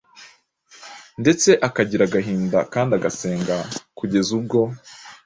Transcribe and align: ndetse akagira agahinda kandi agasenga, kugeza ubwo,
ndetse 1.21 1.49
akagira 1.67 2.03
agahinda 2.05 2.59
kandi 2.73 2.91
agasenga, 2.97 3.55
kugeza 3.97 4.29
ubwo, 4.39 4.59